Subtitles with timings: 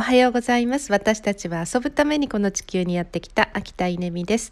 [0.00, 0.90] おはようございます。
[0.92, 4.50] 私たちは遊ぶためにこの地球にやってきた秋田稲美です、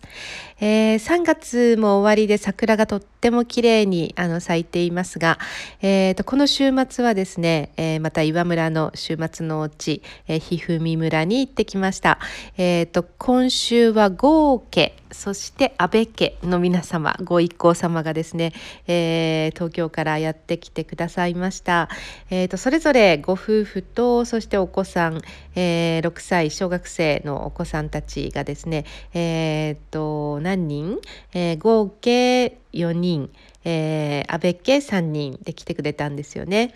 [0.60, 5.38] えー、3月も終わりで桜がとっても綺麗にあの咲いていますが、
[5.80, 12.18] えーと、この週末はですね、えー、また岩村の週末のうち、えー、ひふみ村に行ってきました。
[12.58, 18.52] えーと、今週は豪家、そして安倍家の皆様、ご一行様がですね、
[18.86, 21.88] えー、東京からやってきてくださいました。
[22.28, 25.22] えーとそれぞれご夫婦とそしてお子さん、
[25.54, 30.98] えー、6歳小学生のお子さんたちがですね、えー、っと何人、
[31.34, 33.30] えー、合計4人、
[33.64, 36.74] えー、安倍家3人で来てくれたんですよね。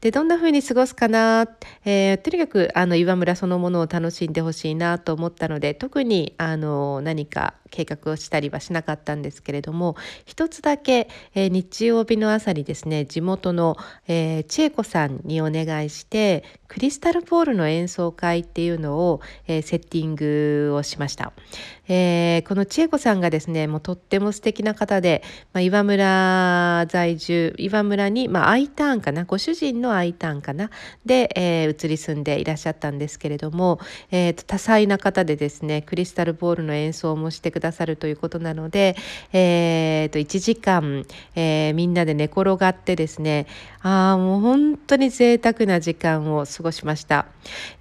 [0.00, 1.48] でどんな風に過ごすかな、
[1.84, 13.76] えー、とにかくあの岩村そのものを楽しんでほしいなと思ったので特にあの何か計画をしたりはしなかったんですけれども一つだけ、えー、日曜日の朝にですね地元の、
[14.06, 21.32] えー、千恵子さんにお願いしてクリスタルポールの演奏会っていうのを、えー、セッティングをしました、
[21.88, 30.70] えー、この千恵子さんがですねもうとっても素敵な方で、まあ、岩村在住岩村に、まあ、I ターンかなご主人の I ターンかな
[31.06, 33.78] で、えー、移り住んでいらっしゃったんですけれども、
[34.10, 38.96] えーと、多彩な方でですねクリスタルボールの演奏もしてくださるということなので、
[39.32, 43.46] えーと、1時間、えー、みんなで寝転がってですね
[43.80, 47.26] あもう本当に贅沢な時間を過ごしました、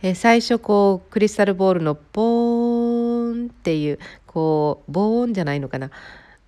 [0.01, 5.91] えー、最初こうクリスタルボールのボーンっていうこうボーンじゃないのかな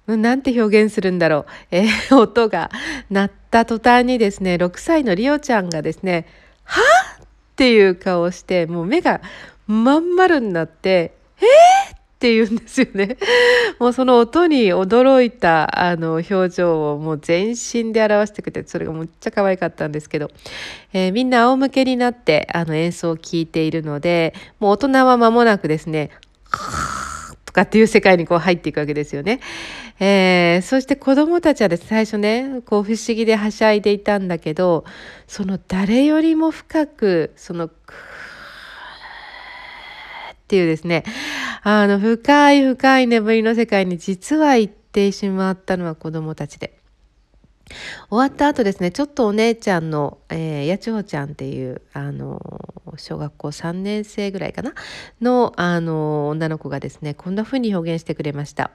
[0.08, 2.70] なんて表現するんだろう、えー、 音が
[3.09, 6.28] 鳴った途端にですね6歳のリオちゃんがですね
[6.64, 6.81] 「は
[7.23, 9.22] っていう顔をしてもう目が
[9.66, 13.17] まん丸になって「えー!」って言うんですよね。
[13.78, 20.31] もうその音に驚いたあの表情をもう全身で表してくれてそれがむっちゃ可愛かったんですけど、
[20.94, 26.09] えー、みんな仰向けになってあの演奏を聴いているのでもう大人は間もなくですね
[27.56, 29.39] かっていう世界にこう入っていくわけですよね。
[30.00, 34.83] えー、そして子供たちはですね最初ねこう不思議ではしゃいでいたんだけど
[35.26, 37.71] その誰よりも深くそのっ
[40.48, 41.05] ていうですね
[41.64, 46.85] あの深い深い眠りの世界に実は行ってしまったのは子供たちで。
[48.09, 52.39] 終わった後ですねちょっとお姉ちゃんの、えー、八千穂ちゃんっていうあの
[52.98, 54.73] 小学校3年生ぐらいかな
[55.21, 58.71] のあの女の子がですねこんな風に表現してくれました。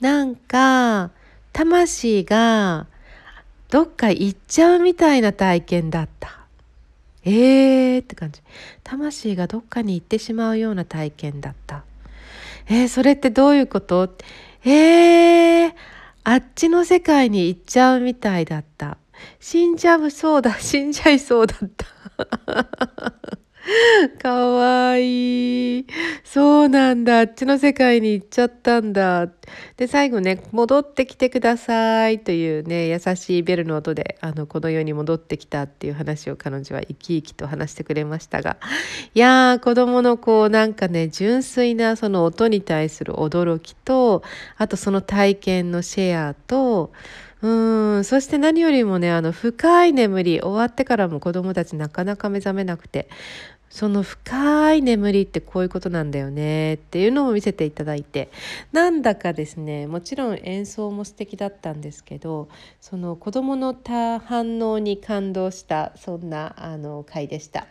[0.00, 1.10] なんか
[1.52, 2.86] 魂が
[3.70, 6.38] どっか行っちゃうみたいな体験だった。
[7.24, 8.40] えーって感じ。
[8.84, 11.84] 魂がどっかに行ってしまうような体験だった。
[12.68, 14.08] えー、それってどういうこと？
[14.64, 15.74] えー、
[16.30, 18.98] あっちの世界に行っちゃうみたいだった。
[19.40, 21.86] 死んじゃうそうだ、死んじゃいそうだった。
[24.22, 25.86] かわいい。
[26.24, 27.20] そうなんだ。
[27.20, 29.28] あっちの世界に行っちゃったんだ。
[29.76, 38.56] で、最後ね、戻ってきてくださいというね、優しいベルの音で、あの、この世に戻ってきたっていう話を彼女は生き生きと話してくれましたが、
[39.14, 44.22] いやー、子供のこう、なんかね、純粋なその音に対する驚きと、
[44.56, 46.92] あとその体験のシェアと、
[47.40, 47.48] う
[47.98, 53.08] んそして何よりもねあの深い眠り終わってからも子どもたちなかなか目覚めなくて
[53.70, 58.30] その深い眠りってこういうことなんだよねっていうのを見せていただいて
[58.72, 62.48] なんだかですねもちろん演奏も素敵だったんですけど
[62.80, 67.66] その子どもの反応に感動したそんなあの回でした。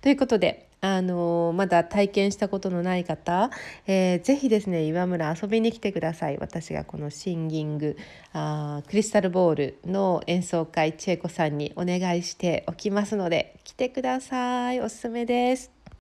[0.00, 3.50] ということであのまだ体験したことのない方、
[3.86, 6.38] えー、ぜひですね岩村遊びに来てください。
[6.38, 7.96] 私がこのシンギング
[8.32, 14.80] あクリスタルボールの演奏会千恵子さんにお願いしておきますので来てください。
[14.80, 15.79] おすすめです。